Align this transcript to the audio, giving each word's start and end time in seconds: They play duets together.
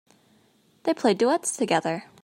They 0.81 0.95
play 0.95 1.13
duets 1.13 1.55
together. 1.55 2.05